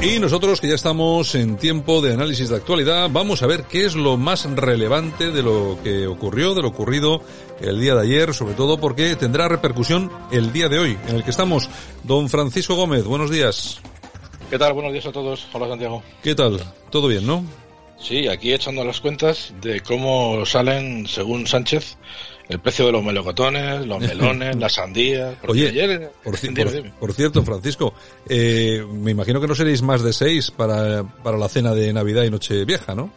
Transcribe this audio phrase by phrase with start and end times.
[0.00, 3.84] Y nosotros que ya estamos en tiempo de análisis de actualidad, vamos a ver qué
[3.84, 7.20] es lo más relevante de lo que ocurrió, de lo ocurrido
[7.60, 11.24] el día de ayer, sobre todo porque tendrá repercusión el día de hoy, en el
[11.24, 11.68] que estamos.
[12.04, 13.80] Don Francisco Gómez, buenos días.
[14.48, 14.72] ¿Qué tal?
[14.72, 15.46] Buenos días a todos.
[15.52, 16.02] Hola Santiago.
[16.22, 16.58] ¿Qué tal?
[16.90, 17.44] ¿Todo bien, no?
[18.00, 21.98] Sí, aquí echando las cuentas de cómo salen, según Sánchez,
[22.48, 25.36] el precio de los melocotones, los melones, las sandías.
[25.46, 26.34] Oye, ayer, por,
[26.98, 27.94] por, cierto, Francisco,
[28.28, 32.24] eh, me imagino que no seréis más de seis para, para la cena de Navidad
[32.24, 33.10] y Nochevieja, ¿no?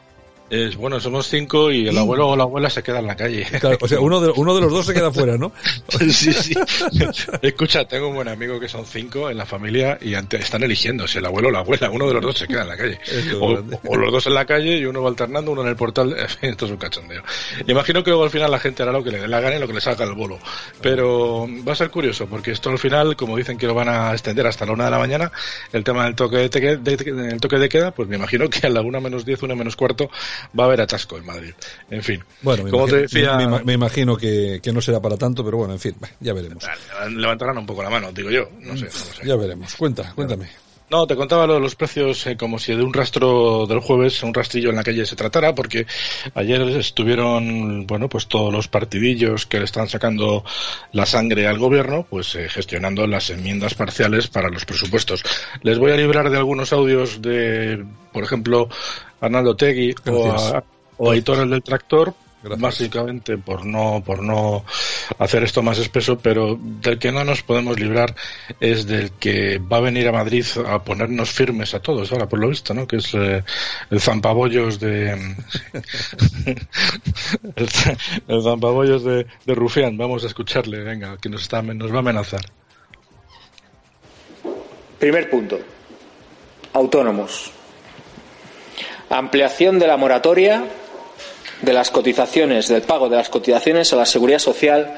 [0.51, 3.47] Es, bueno, somos cinco y el abuelo o la abuela se queda en la calle.
[3.79, 5.53] o sea, uno de, uno de los dos se queda fuera, ¿no?
[6.11, 6.53] sí, sí.
[7.41, 11.19] Escucha, tengo un buen amigo que son cinco en la familia y están eligiendo si
[11.19, 11.89] el abuelo o la abuela.
[11.89, 12.99] Uno de los dos se queda en la calle.
[13.39, 16.13] O, los dos en la calle y uno va alternando, uno en el portal.
[16.41, 17.23] Esto es un cachondeo.
[17.67, 19.59] Imagino que luego al final la gente hará lo que le dé la gana y
[19.59, 20.37] lo que le salga el bolo.
[20.81, 24.11] Pero va a ser curioso porque esto al final, como dicen que lo van a
[24.11, 25.31] extender hasta la una de la mañana,
[25.71, 28.81] el tema del toque de, de, toque de queda, pues me imagino que a la
[28.81, 30.09] una menos diez, una menos cuarto
[30.57, 31.53] va a haber atasco en Madrid.
[31.89, 32.23] En fin.
[32.41, 33.37] Bueno, como te decía...
[33.63, 36.63] Me, imagino que, que, no será para tanto, pero bueno, en fin, ya veremos.
[37.09, 38.49] Levantarán un poco la mano, digo yo.
[38.61, 38.89] No sé,
[39.23, 39.75] Ya veremos.
[39.75, 40.70] Cuenta, cuéntame.
[40.91, 44.21] No, te contaba lo de los precios eh, como si de un rastro del jueves,
[44.23, 45.87] un rastrillo en la calle se tratara, porque
[46.35, 50.43] ayer estuvieron, bueno, pues todos los partidillos que le están sacando
[50.91, 55.23] la sangre al gobierno, pues eh, gestionando las enmiendas parciales para los presupuestos.
[55.61, 58.67] Les voy a librar de algunos audios de, por ejemplo,
[59.21, 60.61] Arnaldo Tegui o a,
[60.97, 62.13] o el del Tractor,
[62.57, 64.65] básicamente por no por no
[65.19, 68.15] hacer esto más espeso pero del que no nos podemos librar
[68.59, 72.39] es del que va a venir a Madrid a ponernos firmes a todos ahora por
[72.39, 73.43] lo visto no que es eh,
[73.89, 75.11] el zampabollos de
[78.27, 79.97] el, zampabollos de, de, Rufián.
[79.97, 82.41] Vamos a escucharle venga que nos está nos va a amenazar.
[84.99, 85.59] Primer punto.
[86.73, 87.51] Autónomos.
[89.09, 90.63] Ampliación de la moratoria
[91.61, 94.93] de las cotizaciones, del pago de las cotizaciones a la seguridad social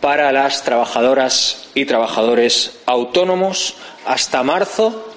[0.00, 3.76] para las trabajadoras y trabajadores autónomos
[4.06, 5.12] hasta marzo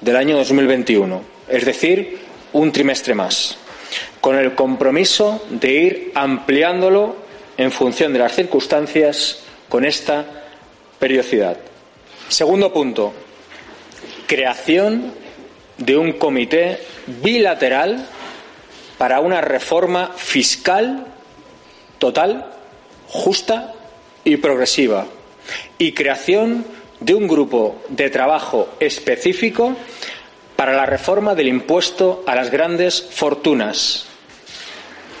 [0.00, 2.18] del año 2021, es decir,
[2.52, 3.56] un trimestre más,
[4.20, 7.16] con el compromiso de ir ampliándolo
[7.56, 10.24] en función de las circunstancias con esta
[10.98, 11.58] periodicidad.
[12.28, 13.12] Segundo punto,
[14.26, 15.12] creación
[15.76, 16.80] de un comité
[17.22, 18.06] bilateral
[19.00, 21.06] para una reforma fiscal
[21.96, 22.52] total,
[23.08, 23.72] justa
[24.24, 25.06] y progresiva
[25.78, 26.66] y creación
[27.00, 29.74] de un grupo de trabajo específico
[30.54, 34.04] para la reforma del impuesto a las grandes fortunas,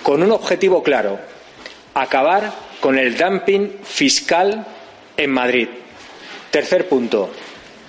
[0.02, 1.18] con un objetivo claro,
[1.94, 4.66] acabar con el dumping fiscal
[5.16, 5.68] en Madrid.
[6.50, 7.30] Tercer punto,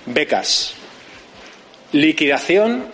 [0.06, 0.72] becas.
[1.92, 2.86] Liquidación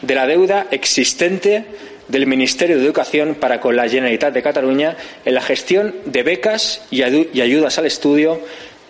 [0.00, 5.34] de la deuda existente del Ministerio de Educación para con la Generalitat de Cataluña en
[5.34, 8.38] la gestión de becas y ayudas al estudio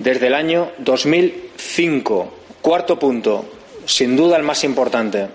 [0.01, 2.35] desde el año 2005.
[2.61, 3.45] Cuarto punto,
[3.87, 5.29] sin duda el más importante.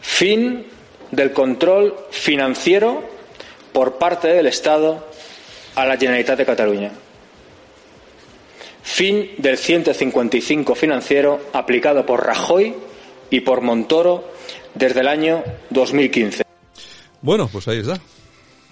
[0.00, 0.66] Fin
[1.12, 3.08] del control financiero
[3.72, 5.06] por parte del Estado
[5.76, 6.90] a la Generalitat de Cataluña.
[8.82, 12.74] Fin del 155 financiero aplicado por Rajoy
[13.30, 14.32] y por Montoro
[14.74, 16.49] desde el año 2015.
[17.22, 18.00] Bueno, pues ahí está.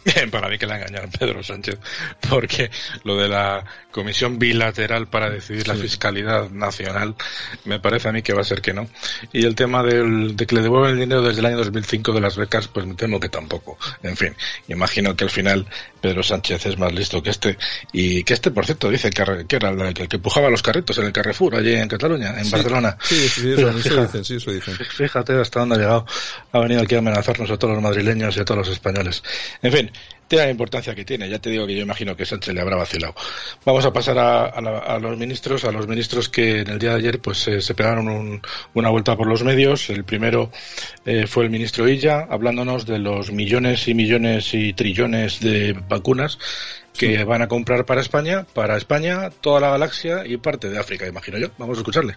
[0.30, 1.78] Para mí que le engañaron Pedro Sánchez,
[2.28, 2.70] porque
[3.04, 7.16] lo de la comisión bilateral para decidir la fiscalidad nacional
[7.64, 8.88] me parece a mí que va a ser que no.
[9.32, 12.20] Y el tema del, de que le devuelven el dinero desde el año 2005 de
[12.20, 13.78] las becas, pues me temo que tampoco.
[14.02, 14.34] En fin,
[14.68, 15.66] imagino que al final
[16.00, 17.58] Pedro Sánchez es más listo que este.
[17.92, 21.12] Y que este, por cierto, dice que, era el que, empujaba los carritos en el
[21.12, 22.96] Carrefour, allí en Cataluña, en Barcelona.
[23.02, 24.74] Sí, sí, eso, dicen, sí, eso dicen.
[24.76, 26.06] Fíjate hasta dónde ha llegado.
[26.52, 29.22] Ha venido aquí a amenazarnos a todos los madrileños y a todos los españoles.
[29.62, 29.90] En fin,
[30.28, 31.28] tiene la importancia que tiene.
[31.28, 33.14] Ya te digo que yo imagino que Sánchez le habrá vacilado.
[33.64, 37.20] Vamos a pasar a, los ministros, a los ministros que en el día de ayer
[37.20, 38.40] pues se pegaron
[38.74, 39.88] una vuelta por los medios.
[39.90, 40.50] El primero
[41.06, 46.38] eh, fue el ministro Illa, hablándonos de los millones y millones y trillones de vacunas
[46.96, 51.06] que van a comprar para España, para España, toda la galaxia y parte de África,
[51.06, 51.48] imagino yo.
[51.56, 52.16] Vamos a escucharle.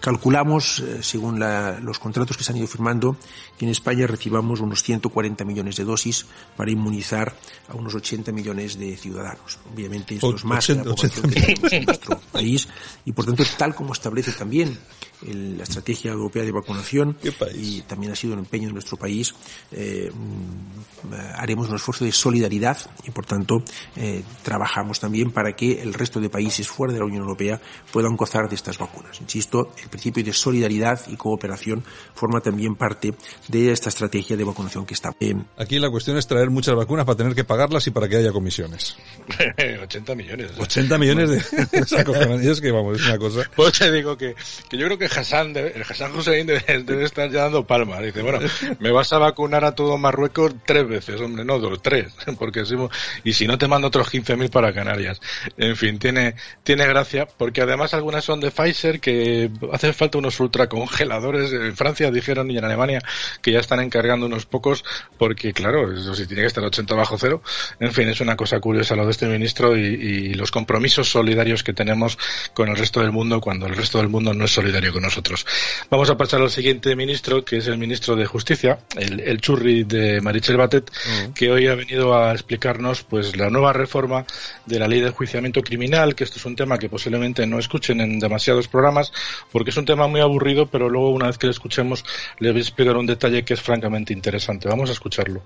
[0.00, 1.40] Calculamos, eh, según
[1.82, 3.16] los contratos que se han ido firmando,
[3.58, 6.26] que en España recibamos unos 140 millones de dosis
[6.56, 7.34] para inmunizar
[7.68, 9.58] a unos 80 millones de ciudadanos.
[9.72, 12.68] Obviamente esto es más que la población que tenemos en nuestro país
[13.04, 14.78] y, por tanto, tal como establece también
[15.22, 17.16] la estrategia europea de vacunación
[17.54, 19.34] y también ha sido un empeño de nuestro país,
[19.72, 23.62] eh, mm, haremos un esfuerzo de solidaridad y, por tanto,
[23.96, 27.60] eh, trabajamos también para que el resto de países fuera de la Unión Europea
[27.92, 29.20] puedan gozar de estas vacunas.
[29.20, 33.14] Insisto, el principio de solidaridad y cooperación forma también parte
[33.48, 35.14] de esta estrategia de vacunación que está.
[35.56, 38.32] Aquí la cuestión es traer muchas vacunas para tener que pagarlas y para que haya
[38.32, 38.96] comisiones.
[39.82, 40.52] 80 millones.
[40.58, 41.38] 80 millones de...
[42.50, 43.50] es que vamos, es una cosa.
[43.54, 44.34] Pues te digo que,
[44.68, 48.02] que yo creo que Hassan, el Hassan Hussein debe, estar ya dando palmas.
[48.02, 48.38] Dice, bueno,
[48.78, 52.76] me vas a vacunar a todo Marruecos tres veces, hombre, no, dos, tres, porque si,
[53.24, 55.20] y si no te mando otros 15.000 para Canarias.
[55.56, 60.38] En fin, tiene, tiene gracia, porque además algunas son de Pfizer que hace falta unos
[60.40, 61.52] ultracongeladores.
[61.52, 63.00] En Francia dijeron y en Alemania
[63.42, 64.84] que ya están encargando unos pocos
[65.18, 67.42] porque, claro, eso sí tiene que estar 80 bajo cero.
[67.80, 71.72] En fin, es una cosa curiosa lo de este ministro y, los compromisos solidarios que
[71.72, 72.18] tenemos
[72.54, 75.46] con el resto del mundo cuando el resto del mundo no es solidario con nosotros.
[75.90, 80.20] Vamos a pasar al siguiente ministro, que es el ministro de Justicia, el, churri de
[80.20, 81.32] Marichel Batet, mm.
[81.34, 84.24] que hoy ha venido a explicarnos pues la nueva reforma
[84.66, 88.00] de la ley de enjuiciamiento criminal, que esto es un tema que posiblemente no escuchen
[88.00, 89.12] en demasiados programas,
[89.52, 92.04] porque es un tema muy aburrido, pero luego una vez que lo escuchemos
[92.40, 94.68] le voy a explicar un detalle que es francamente interesante.
[94.68, 95.42] Vamos a escucharlo.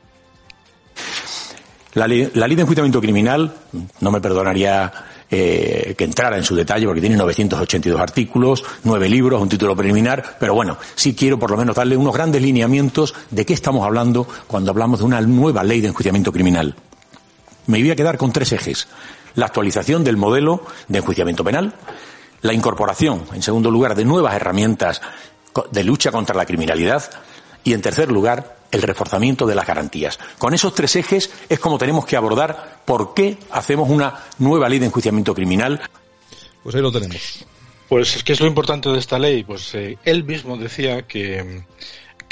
[1.95, 3.53] La ley, de enjuiciamiento criminal,
[4.01, 4.91] no me perdonaría
[5.35, 10.37] eh, que entrara en su detalle porque tiene 982 artículos, nueve libros, un título preliminar,
[10.39, 14.29] pero bueno, sí quiero por lo menos darle unos grandes lineamientos de qué estamos hablando
[14.47, 16.77] cuando hablamos de una nueva ley de enjuiciamiento criminal.
[17.67, 18.89] Me voy a quedar con tres ejes.
[19.35, 21.77] La actualización del modelo de enjuiciamiento penal,
[22.43, 25.01] la incorporación, en segundo lugar, de nuevas herramientas
[25.71, 27.11] de lucha contra la criminalidad
[27.65, 30.19] y, en tercer lugar, el reforzamiento de las garantías.
[30.39, 34.81] Con esos tres ejes es como tenemos que abordar por qué hacemos una nueva ley
[34.81, 35.81] de enjuiciamiento criminal.
[36.65, 37.45] Pues ahí lo tenemos.
[37.89, 39.45] Pues, ¿qué es lo importante de esta ley?
[39.45, 41.63] Pues eh, él mismo decía que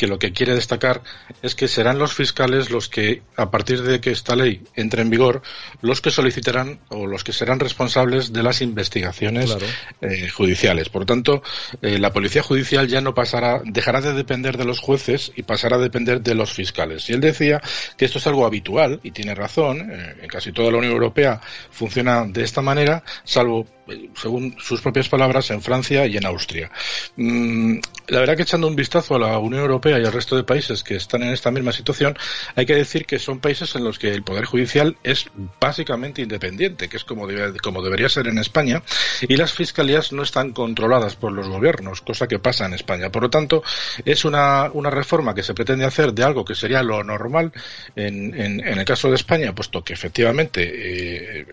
[0.01, 1.03] que lo que quiere destacar
[1.43, 5.11] es que serán los fiscales los que, a partir de que esta ley entre en
[5.11, 5.43] vigor,
[5.83, 9.55] los que solicitarán o los que serán responsables de las investigaciones
[10.01, 10.89] eh, judiciales.
[10.89, 11.43] Por lo tanto,
[11.83, 15.77] eh, la policía judicial ya no pasará, dejará de depender de los jueces y pasará
[15.77, 17.11] a depender de los fiscales.
[17.11, 17.61] Y él decía
[17.99, 19.91] que esto es algo habitual y tiene razón.
[19.93, 23.67] Eh, en casi toda la Unión Europea funciona de esta manera, salvo
[24.15, 26.71] según sus propias palabras, en Francia y en Austria.
[27.17, 27.79] Mm,
[28.11, 30.83] la verdad que echando un vistazo a la Unión Europea y al resto de países
[30.83, 32.19] que están en esta misma situación,
[32.57, 35.27] hay que decir que son países en los que el Poder Judicial es
[35.61, 37.29] básicamente independiente, que es como,
[37.63, 38.83] como debería ser en España,
[39.23, 43.11] y las fiscalías no están controladas por los gobiernos, cosa que pasa en España.
[43.11, 43.63] Por lo tanto,
[44.05, 47.53] es una, una reforma que se pretende hacer de algo que sería lo normal
[47.95, 51.47] en, en, el caso de España, puesto que efectivamente eh,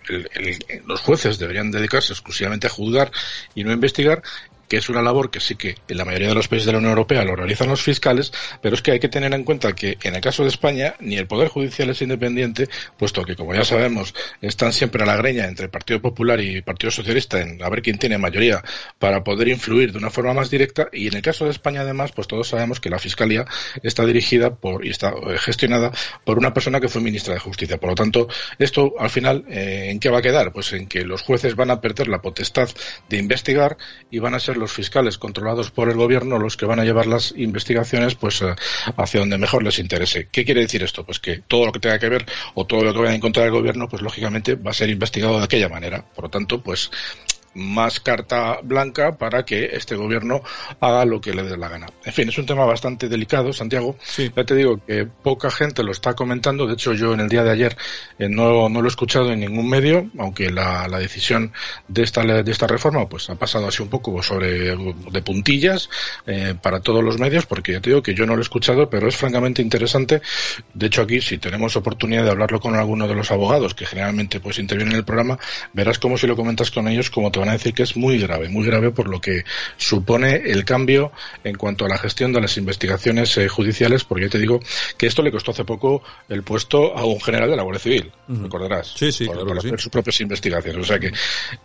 [0.86, 3.12] los jueces deberían dedicarse exclusivamente a juzgar
[3.54, 4.24] y no a investigar
[4.68, 6.78] que es una labor que sí que en la mayoría de los países de la
[6.80, 8.32] Unión Europea lo realizan los fiscales,
[8.62, 11.18] pero es que hay que tener en cuenta que en el caso de España ni
[11.18, 12.68] el Poder Judicial es independiente,
[12.98, 16.62] puesto que, como ya sabemos, están siempre a la greña entre el Partido Popular y
[16.62, 18.64] Partido Socialista en a ver quién tiene mayoría
[19.00, 22.12] para poder influir de una forma más directa, y en el caso de España, además,
[22.12, 23.46] pues todos sabemos que la Fiscalía
[23.84, 25.92] está dirigida por y está eh, gestionada
[26.24, 27.78] por una persona que fue ministra de Justicia.
[27.78, 28.28] Por lo tanto,
[28.60, 30.52] esto al final, eh, ¿en qué va a quedar?
[30.52, 32.70] Pues en que los jueces van a perder la potestad
[33.10, 33.78] de investigar
[34.12, 37.08] y van a ser los fiscales controlados por el gobierno los que van a llevar
[37.08, 38.56] las investigaciones pues eh,
[38.98, 40.28] hacia donde mejor les interese.
[40.32, 41.06] ¿Qué quiere decir esto?
[41.06, 43.46] Pues que todo lo que tenga que ver o todo lo que vaya a encontrar
[43.46, 46.04] el gobierno pues lógicamente va a ser investigado de aquella manera.
[46.04, 46.92] Por lo tanto, pues
[47.58, 50.42] más carta blanca para que este gobierno
[50.80, 51.88] haga lo que le dé la gana.
[52.06, 53.98] En fin, es un tema bastante delicado, Santiago.
[54.18, 56.68] Ya te digo que poca gente lo está comentando.
[56.68, 57.76] De hecho, yo en el día de ayer
[58.20, 61.52] eh, no, no, lo he escuchado en ningún medio, aunque la, la, decisión
[61.88, 65.90] de esta, de esta reforma pues ha pasado así un poco sobre de puntillas
[66.26, 68.90] eh, para todos los medios, porque ya te digo que yo no lo he escuchado,
[68.90, 70.22] pero es francamente interesante.
[70.74, 74.40] De hecho, aquí, si tenemos oportunidad de hablarlo con alguno de los abogados que generalmente
[74.40, 75.40] pues intervienen en el programa,
[75.74, 77.96] verás cómo si lo comentas con ellos, cómo te van van a decir que es
[77.96, 79.44] muy grave, muy grave por lo que
[79.78, 81.12] supone el cambio
[81.44, 84.60] en cuanto a la gestión de las investigaciones eh, judiciales, porque yo te digo
[84.98, 88.12] que esto le costó hace poco el puesto a un general de la Guardia Civil,
[88.28, 90.82] recordarás, sí, sí, por, hacer sus propias investigaciones.
[90.82, 91.12] O sea que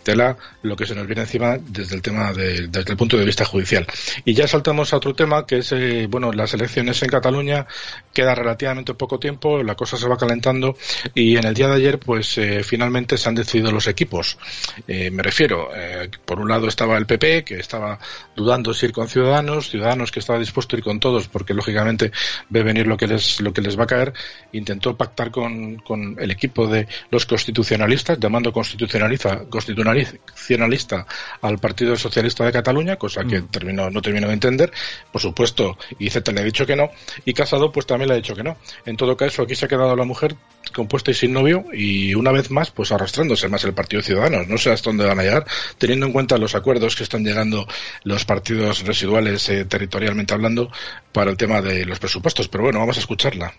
[0.02, 3.24] tela lo que se nos viene encima desde el tema de, desde el punto de
[3.24, 3.86] vista judicial.
[4.24, 7.66] Y ya saltamos a otro tema que es, eh, bueno, las elecciones en Cataluña
[8.12, 10.76] queda relativamente poco tiempo, la cosa se va calentando
[11.14, 14.38] y en el día de ayer, pues eh, finalmente se han decidido los equipos.
[14.86, 17.98] Eh, me refiero, eh, por un lado estaba el PP, que estaba
[18.36, 22.12] dudando si ir con Ciudadanos, Ciudadanos que estaba dispuesto a ir con todos, porque lógicamente
[22.48, 24.12] ve venir lo que les, lo que les va a caer,
[24.52, 31.06] intentó pactar con, con el equipo de los constitucionalistas, llamando constitucionalista, constitucionalista
[31.40, 33.48] al Partido Socialista de Cataluña, cosa que mm.
[33.48, 34.72] terminó, no terminó de entender.
[35.10, 36.90] Por supuesto, Iceta le ha dicho que no,
[37.24, 38.56] y Casado pues también le ha dicho que no.
[38.86, 40.36] En todo caso, aquí se ha quedado la mujer
[40.74, 44.48] compuesta y sin novio, y una vez más, pues arrastrándose más el Partido Ciudadanos.
[44.48, 45.46] No sé hasta dónde van a llegar,
[45.78, 47.66] teniendo en cuenta los acuerdos que están llegando
[48.04, 50.71] los partidos residuales eh, territorialmente hablando
[51.12, 52.49] para el tema de los presupuestos.
[52.49, 53.52] Pero bueno, vamos a escucharla.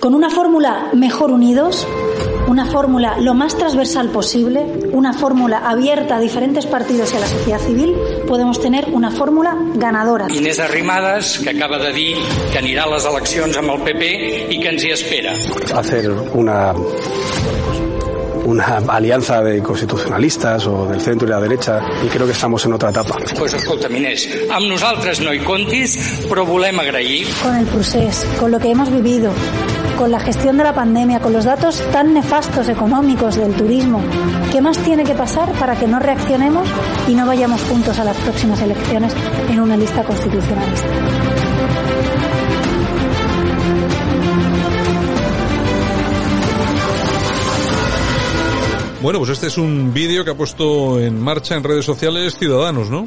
[0.00, 1.86] Con una fórmula mejor unidos,
[2.48, 4.60] una fórmula lo más transversal posible,
[4.92, 7.94] una fórmula abierta a diferentes partidos y a la sociedad civil,
[8.28, 10.26] podemos tener una fórmula ganadora.
[10.30, 12.16] Inés Arrimadas, que acaba de dir
[12.52, 14.12] que anirà a les eleccions amb el PP
[14.52, 15.32] i que ens hi espera.
[15.80, 16.74] Hacer una
[18.46, 22.72] una alianza de constitucionalistas o del centro y la derecha y creo que estamos en
[22.72, 23.16] otra etapa.
[23.36, 25.96] Pues escolta, Inés, amb nosaltres no hi contis,
[26.30, 27.26] però volem agrair...
[27.42, 29.32] Con el procés, con lo que hemos vivido,
[29.98, 34.00] con la gestión de la pandemia, con los datos tan nefastos económicos del turismo,
[34.52, 36.68] ¿qué más tiene que pasar para que no reaccionemos
[37.08, 39.12] y no vayamos juntos a las próximas elecciones
[39.50, 41.95] en una lista constitucionalista?
[49.02, 52.90] Bueno, pues este es un vídeo que ha puesto en marcha en redes sociales Ciudadanos,
[52.90, 53.06] ¿no?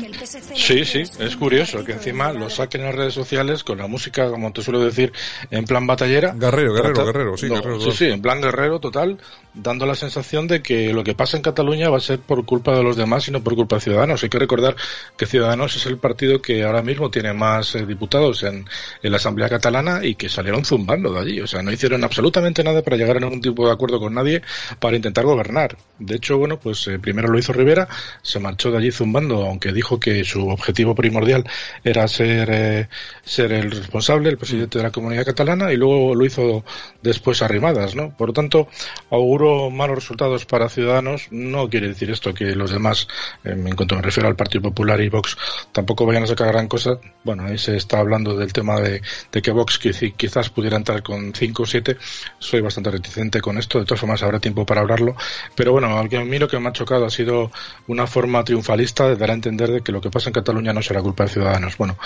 [0.56, 4.54] Sí, sí, es curioso que encima lo saquen en redes sociales con la música, como
[4.54, 5.12] te suelo decir,
[5.50, 6.34] en plan batallera.
[6.34, 7.82] Guerrero, guerrero, guerrero, sí, guerrero.
[7.82, 9.18] Sí, sí, en plan guerrero total,
[9.54, 12.76] dando la sensación de que lo que pasa en Cataluña va a ser por culpa
[12.76, 14.22] de los demás y no por culpa de Ciudadanos.
[14.24, 14.76] Hay que recordar
[15.18, 18.66] que Ciudadanos es el partido que ahora mismo tiene más eh, diputados en,
[19.02, 21.42] en, la Asamblea Catalana y que salieron zumbando de allí.
[21.42, 24.44] O sea, no hicieron absolutamente nada para llegar a ningún tipo de acuerdo con nadie
[24.80, 25.79] para intentar gobernar.
[26.00, 27.88] De hecho, bueno, pues eh, primero lo hizo Rivera,
[28.22, 31.44] se marchó de allí zumbando, aunque dijo que su objetivo primordial
[31.84, 32.90] era ser, eh,
[33.24, 36.64] ser el responsable, el presidente de la comunidad catalana, y luego lo hizo
[37.04, 38.16] después arrimadas, ¿no?
[38.16, 38.70] Por lo tanto,
[39.12, 41.28] auguro malos resultados para Ciudadanos.
[41.32, 43.08] No quiere decir esto que los demás,
[43.44, 45.38] eh, en cuanto me refiero al Partido Popular y Vox,
[45.74, 46.98] tampoco vayan a sacar gran cosa.
[47.26, 49.02] Bueno, ahí se está hablando del tema de,
[49.34, 51.98] de que Vox quizás pudiera entrar con 5 o 7.
[52.40, 55.18] Soy bastante reticente con esto, de todas formas habrá tiempo para hablarlo.
[55.56, 57.52] Pero bueno, a mí lo que me ha chocado ha sido
[57.88, 60.82] una forma triunfalista de dar a entender de que lo que pasa en Cataluña no
[60.82, 61.78] será culpa de Ciudadanos.
[61.78, 61.98] Bueno,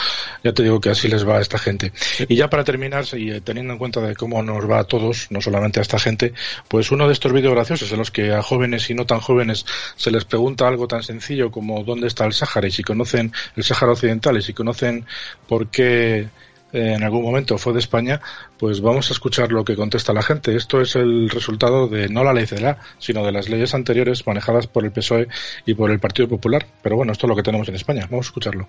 [0.43, 1.91] ya te digo que así les va a esta gente.
[2.27, 5.41] Y ya para terminar, y teniendo en cuenta de cómo nos va a todos, no
[5.41, 6.33] solamente a esta gente,
[6.67, 9.65] pues uno de estos vídeos graciosos en los que a jóvenes y no tan jóvenes
[9.95, 13.63] se les pregunta algo tan sencillo como dónde está el Sáhara y si conocen el
[13.63, 15.05] Sáhara Occidental y si conocen
[15.47, 16.29] por qué
[16.73, 18.19] en algún momento fue de España,
[18.57, 20.55] pues vamos a escuchar lo que contesta la gente.
[20.55, 24.67] Esto es el resultado de no la ley CELA, sino de las leyes anteriores manejadas
[24.67, 25.27] por el PSOE
[25.65, 26.65] y por el Partido Popular.
[26.81, 28.07] Pero bueno, esto es lo que tenemos en España.
[28.09, 28.67] Vamos a escucharlo.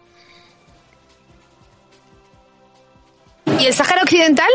[3.58, 4.50] ¿Y el Sáhara Occidental?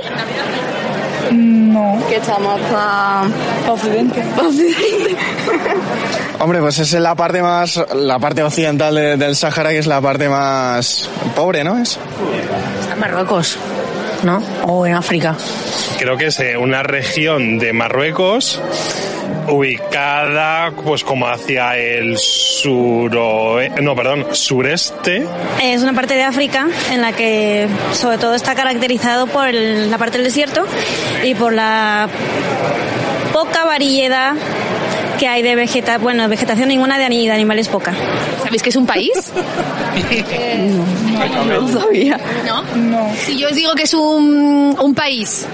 [1.32, 2.02] No.
[2.08, 3.24] Que estamos para
[3.68, 4.24] Occidente.
[4.38, 5.16] Occidente.
[6.40, 10.30] Hombre, pues es la parte más, la parte occidental del Sáhara, que es la parte
[10.30, 11.78] más pobre, ¿no?
[11.78, 12.00] Es.
[13.00, 13.58] Marruecos,
[14.24, 14.42] ¿no?
[14.66, 15.36] O en África.
[15.98, 18.62] Creo que es eh, una región de Marruecos
[19.48, 25.26] ubicada pues como hacia el sur no perdón sureste
[25.62, 30.18] es una parte de África en la que sobre todo está caracterizado por la parte
[30.18, 30.66] del desierto
[31.24, 32.08] y por la
[33.34, 34.36] poca variedad
[35.20, 37.94] que hay de vegetación, bueno, vegetación ninguna de, de animales poca.
[38.42, 39.12] ¿Sabéis que es un país?
[41.36, 42.20] no, no, no, sabía.
[42.48, 42.64] ¿No?
[42.76, 43.14] No.
[43.16, 45.46] Si yo os digo que es un, un país.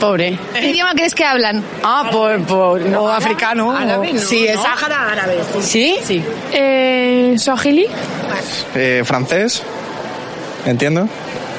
[0.00, 0.38] Pobre.
[0.54, 1.62] ¿Qué idioma crees que hablan?
[1.82, 3.72] Ah, por, por no, africano.
[3.72, 5.38] Árabe, no, sí, es Sáhara árabe.
[5.60, 5.96] ¿Sí?
[6.04, 6.24] Sí.
[6.52, 7.86] Eh, ¿Swahili?
[8.74, 9.62] Eh, francés.
[10.64, 11.08] Entiendo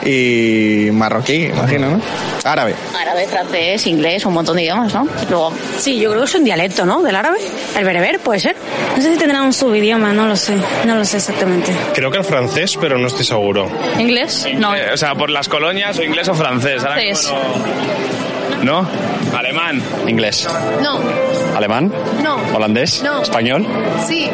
[0.10, 2.02] y marroquí, imagino, ¿no?
[2.44, 2.74] Árabe.
[3.00, 5.08] Árabe, francés, inglés, un montón de idiomas, ¿no?
[5.30, 7.02] Luego, sí, yo creo que es un dialecto, ¿no?
[7.02, 7.38] Del árabe.
[7.78, 8.56] El bereber, puede ser.
[8.96, 10.56] No sé si tendrá un subidioma, no lo sé.
[10.86, 11.72] No lo sé exactamente.
[11.94, 13.70] Creo que el francés, pero no estoy seguro.
[14.00, 14.48] ¿Inglés?
[14.56, 14.76] No.
[14.76, 16.82] Eh, o sea, por las colonias, o inglés o francés.
[16.82, 17.32] Francés.
[18.64, 18.88] ¿No?
[19.34, 19.82] Alemán.
[20.08, 20.48] Inglés.
[20.82, 21.00] No.
[21.56, 21.94] ¿Alemán?
[22.24, 22.38] No.
[22.56, 23.02] ¿Holandés?
[23.04, 23.22] No.
[23.22, 23.66] ¿Español?
[24.08, 24.30] Sí.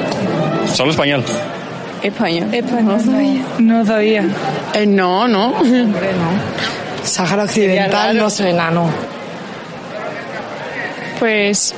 [0.74, 1.24] ¿Solo español?
[2.06, 2.54] Español.
[2.54, 3.46] Español.
[3.60, 4.24] No sabía.
[4.74, 5.64] Eh, no, no.
[5.64, 7.04] no.
[7.04, 8.90] Sáhara Occidental no suena, no.
[11.20, 11.74] Pues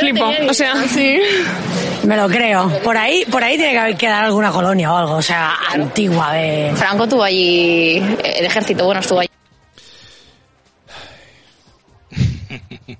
[0.00, 1.18] flipo, o sea, sí.
[2.04, 2.68] Me lo creo.
[2.82, 6.32] Por ahí, por ahí tiene que haber quedado alguna colonia o algo, o sea, antigua
[6.32, 6.72] de.
[6.74, 9.30] Franco tuvo allí, el ejército bueno estuvo allí.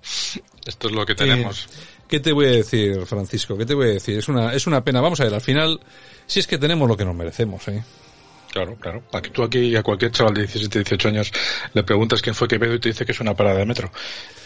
[0.64, 1.68] Esto es lo que tenemos.
[2.12, 3.56] ¿Qué te voy a decir, Francisco?
[3.56, 4.18] ¿Qué te voy a decir?
[4.18, 5.00] Es una, es una pena.
[5.00, 5.80] Vamos a ver, al final,
[6.26, 7.82] si es que tenemos lo que nos merecemos, ¿eh?
[8.50, 9.02] Claro, claro.
[9.14, 11.32] Aquí, tú aquí a cualquier chaval de 17, 18 años
[11.72, 13.90] le preguntas quién fue Quevedo y te dice que es una parada de metro.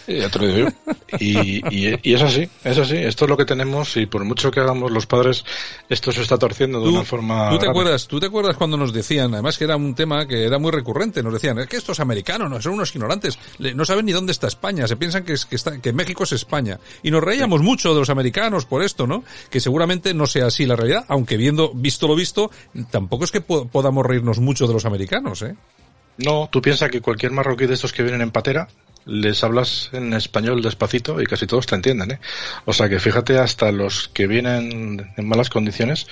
[0.08, 0.92] Y ya te lo digo yo.
[1.18, 2.96] Y, y, y, es así, es así.
[2.96, 5.44] Esto es lo que tenemos y por mucho que hagamos los padres,
[5.88, 7.50] esto se está torciendo de ¿Tú, una forma...
[7.50, 7.70] ¿tú te, grave.
[7.70, 10.70] acuerdas, ¿Tú te acuerdas cuando nos decían, además que era un tema que era muy
[10.70, 14.32] recurrente, nos decían, es que estos americanos no son unos ignorantes, no saben ni dónde
[14.32, 16.78] está España, se piensan que, es, que, está, que México es España.
[17.02, 19.24] Y nos reíamos mucho de los americanos por esto, ¿no?
[19.50, 22.50] Que seguramente no sea así la realidad, aunque viendo, visto lo visto,
[22.90, 25.56] tampoco es que po- podamos reírnos mucho de los americanos, ¿eh?
[26.18, 28.68] No, tú piensas que cualquier marroquí de estos que vienen en patera,
[29.06, 32.20] les hablas en español despacito y casi todos te entienden, ¿eh?
[32.64, 36.08] O sea que fíjate hasta los que vienen en malas condiciones,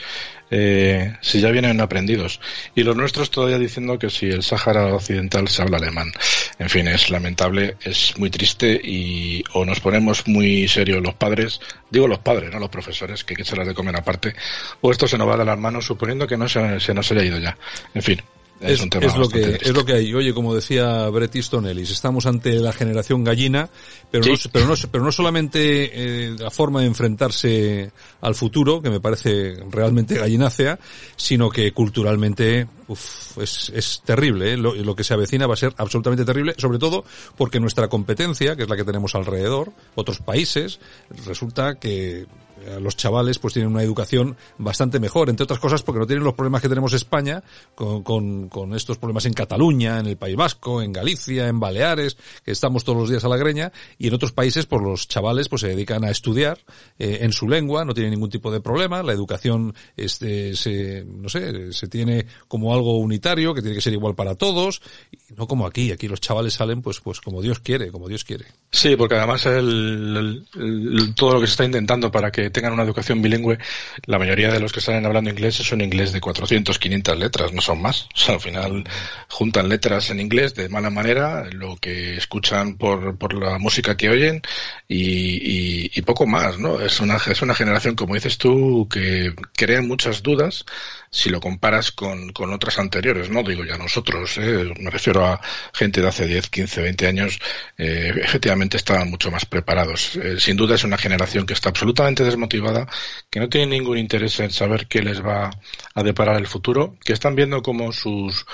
[0.50, 2.40] eh, si ya vienen aprendidos.
[2.74, 6.12] Y los nuestros todavía diciendo que si el Sáhara Occidental se habla alemán.
[6.58, 11.60] En fin, es lamentable, es muy triste y o nos ponemos muy serios los padres,
[11.90, 14.34] digo los padres, no los profesores, que hay que echarles de comer aparte,
[14.80, 17.24] o esto se nos va de las manos suponiendo que no se, se nos haya
[17.24, 17.56] ido ya.
[17.92, 18.22] En fin.
[18.60, 19.68] Es, lo que triste.
[19.68, 20.14] es lo que hay.
[20.14, 23.68] Oye, como decía Bret Easton Ellis, estamos ante la generación gallina,
[24.10, 28.90] pero no, pero no, pero no solamente eh, la forma de enfrentarse al futuro, que
[28.90, 30.78] me parece realmente gallinácea,
[31.16, 34.54] sino que culturalmente uf, es, es terrible.
[34.54, 34.56] ¿eh?
[34.56, 37.04] Lo, lo que se avecina va a ser absolutamente terrible, sobre todo
[37.36, 40.80] porque nuestra competencia, que es la que tenemos alrededor, otros países,
[41.26, 42.26] resulta que
[42.80, 46.34] los chavales pues tienen una educación bastante mejor, entre otras cosas porque no tienen los
[46.34, 47.42] problemas que tenemos España
[47.74, 52.16] con, con, con estos problemas en Cataluña, en el País Vasco, en Galicia, en Baleares,
[52.44, 55.48] que estamos todos los días a la greña, y en otros países pues los chavales
[55.48, 56.58] pues se dedican a estudiar
[56.98, 61.28] eh, en su lengua, no tienen ningún tipo de problema, la educación este, se, no
[61.28, 64.80] sé, se tiene como algo unitario, que tiene que ser igual para todos,
[65.12, 68.24] y no como aquí, aquí los chavales salen pues pues como Dios quiere, como Dios
[68.24, 68.46] quiere.
[68.70, 72.72] Sí, porque además el, el- el- todo lo que se está intentando para que tengan
[72.72, 73.58] una educación bilingüe,
[74.06, 77.52] la mayoría de los que salen hablando inglés es un inglés de 400, 500 letras,
[77.52, 78.08] no son más.
[78.26, 78.84] Al final
[79.28, 84.08] juntan letras en inglés de mala manera, lo que escuchan por, por la música que
[84.08, 84.40] oyen
[84.96, 86.80] y, y- poco más, ¿no?
[86.80, 90.64] Es una, es una generación, como dices tú, que crea muchas dudas
[91.10, 94.72] si lo comparas con, con otras anteriores, no digo ya nosotros, ¿eh?
[94.80, 95.40] me refiero a
[95.72, 97.38] gente de hace 10, 15, 20 años,
[97.78, 100.16] eh, efectivamente estaban mucho más preparados.
[100.16, 102.88] Eh, sin duda es una generación que está absolutamente desmotivada,
[103.30, 105.50] que no tiene ningún interés en saber qué les va
[105.94, 108.44] a deparar el futuro, que están viendo como sus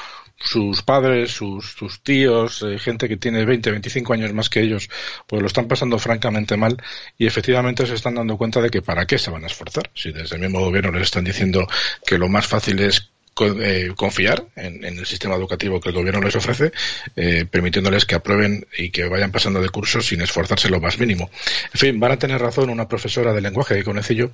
[0.41, 4.89] sus padres, sus, sus tíos, eh, gente que tiene 20, 25 años más que ellos,
[5.27, 6.77] pues lo están pasando francamente mal
[7.19, 9.91] y efectivamente se están dando cuenta de que para qué se van a esforzar.
[9.95, 11.69] Si desde el mismo gobierno les están diciendo
[12.07, 13.11] que lo más fácil es
[13.43, 16.73] eh, confiar en, el sistema educativo que el gobierno les ofrece,
[17.17, 21.31] eh, permitiéndoles que aprueben y que vayan pasando de cursos sin esforzarse lo más mínimo.
[21.73, 24.33] En fin, van a tener razón una profesora de lenguaje que conocí yo,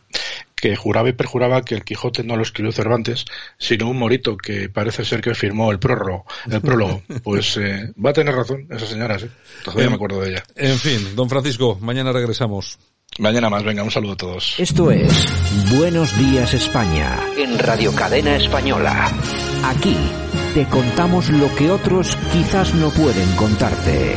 [0.71, 3.25] que juraba y perjuraba que el Quijote no lo escribió Cervantes,
[3.59, 6.25] sino un morito que parece ser que firmó el prólogo.
[6.51, 7.03] El prólogo.
[7.23, 9.27] Pues eh, va a tener razón esa señora, sí.
[9.65, 10.43] Todavía En- me acuerdo de ella.
[10.57, 12.79] En fin, don Francisco, mañana regresamos.
[13.19, 14.55] Mañana más, venga, un saludo a todos.
[14.59, 15.27] Esto es
[15.79, 19.11] Buenos Días España en Radio Cadena Española.
[19.65, 19.97] Aquí
[20.55, 24.17] te contamos lo que otros quizás no pueden contarte.